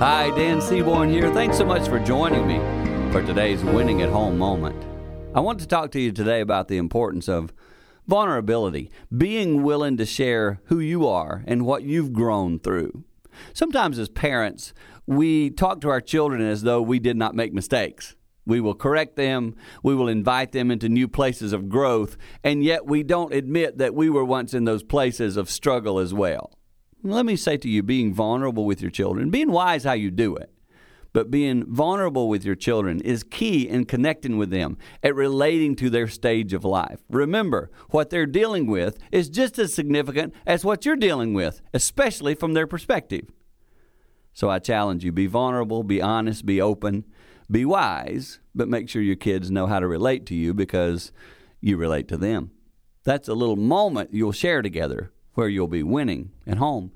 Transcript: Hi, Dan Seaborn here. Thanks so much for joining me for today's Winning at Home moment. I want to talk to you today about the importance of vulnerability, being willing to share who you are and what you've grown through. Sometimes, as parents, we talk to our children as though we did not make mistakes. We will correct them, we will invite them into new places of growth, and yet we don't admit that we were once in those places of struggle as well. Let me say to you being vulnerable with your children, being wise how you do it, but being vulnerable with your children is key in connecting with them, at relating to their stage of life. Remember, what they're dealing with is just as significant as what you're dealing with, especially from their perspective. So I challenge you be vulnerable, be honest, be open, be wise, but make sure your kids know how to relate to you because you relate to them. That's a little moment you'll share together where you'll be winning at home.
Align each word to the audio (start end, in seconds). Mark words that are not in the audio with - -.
Hi, 0.00 0.30
Dan 0.30 0.60
Seaborn 0.60 1.10
here. 1.10 1.34
Thanks 1.34 1.58
so 1.58 1.64
much 1.64 1.88
for 1.88 1.98
joining 1.98 2.46
me 2.46 2.58
for 3.10 3.20
today's 3.20 3.64
Winning 3.64 4.00
at 4.00 4.08
Home 4.10 4.38
moment. 4.38 4.80
I 5.34 5.40
want 5.40 5.58
to 5.58 5.66
talk 5.66 5.90
to 5.90 6.00
you 6.00 6.12
today 6.12 6.40
about 6.40 6.68
the 6.68 6.76
importance 6.76 7.28
of 7.28 7.52
vulnerability, 8.06 8.92
being 9.16 9.64
willing 9.64 9.96
to 9.96 10.06
share 10.06 10.60
who 10.66 10.78
you 10.78 11.08
are 11.08 11.42
and 11.48 11.66
what 11.66 11.82
you've 11.82 12.12
grown 12.12 12.60
through. 12.60 13.02
Sometimes, 13.52 13.98
as 13.98 14.08
parents, 14.08 14.72
we 15.04 15.50
talk 15.50 15.80
to 15.80 15.88
our 15.88 16.00
children 16.00 16.42
as 16.42 16.62
though 16.62 16.80
we 16.80 17.00
did 17.00 17.16
not 17.16 17.34
make 17.34 17.52
mistakes. 17.52 18.14
We 18.46 18.60
will 18.60 18.76
correct 18.76 19.16
them, 19.16 19.56
we 19.82 19.96
will 19.96 20.06
invite 20.06 20.52
them 20.52 20.70
into 20.70 20.88
new 20.88 21.08
places 21.08 21.52
of 21.52 21.68
growth, 21.68 22.16
and 22.44 22.62
yet 22.62 22.86
we 22.86 23.02
don't 23.02 23.34
admit 23.34 23.78
that 23.78 23.96
we 23.96 24.08
were 24.10 24.24
once 24.24 24.54
in 24.54 24.64
those 24.64 24.84
places 24.84 25.36
of 25.36 25.50
struggle 25.50 25.98
as 25.98 26.14
well. 26.14 26.57
Let 27.10 27.26
me 27.26 27.36
say 27.36 27.56
to 27.56 27.68
you 27.68 27.82
being 27.82 28.12
vulnerable 28.12 28.64
with 28.64 28.80
your 28.82 28.90
children, 28.90 29.30
being 29.30 29.50
wise 29.50 29.84
how 29.84 29.92
you 29.92 30.10
do 30.10 30.36
it, 30.36 30.52
but 31.12 31.30
being 31.30 31.64
vulnerable 31.66 32.28
with 32.28 32.44
your 32.44 32.54
children 32.54 33.00
is 33.00 33.22
key 33.22 33.68
in 33.68 33.86
connecting 33.86 34.36
with 34.36 34.50
them, 34.50 34.76
at 35.02 35.14
relating 35.14 35.74
to 35.76 35.88
their 35.90 36.06
stage 36.06 36.52
of 36.52 36.64
life. 36.64 37.00
Remember, 37.08 37.70
what 37.90 38.10
they're 38.10 38.26
dealing 38.26 38.66
with 38.66 38.98
is 39.10 39.28
just 39.28 39.58
as 39.58 39.72
significant 39.72 40.34
as 40.46 40.64
what 40.64 40.84
you're 40.84 40.96
dealing 40.96 41.32
with, 41.32 41.62
especially 41.72 42.34
from 42.34 42.52
their 42.52 42.66
perspective. 42.66 43.30
So 44.34 44.50
I 44.50 44.58
challenge 44.58 45.02
you 45.02 45.10
be 45.10 45.26
vulnerable, 45.26 45.82
be 45.82 46.02
honest, 46.02 46.46
be 46.46 46.60
open, 46.60 47.04
be 47.50 47.64
wise, 47.64 48.38
but 48.54 48.68
make 48.68 48.88
sure 48.88 49.02
your 49.02 49.16
kids 49.16 49.50
know 49.50 49.66
how 49.66 49.80
to 49.80 49.88
relate 49.88 50.26
to 50.26 50.34
you 50.34 50.52
because 50.52 51.10
you 51.60 51.76
relate 51.76 52.06
to 52.08 52.16
them. 52.16 52.50
That's 53.04 53.28
a 53.28 53.34
little 53.34 53.56
moment 53.56 54.12
you'll 54.12 54.32
share 54.32 54.60
together 54.60 55.10
where 55.34 55.48
you'll 55.48 55.68
be 55.68 55.82
winning 55.82 56.30
at 56.46 56.58
home. 56.58 56.92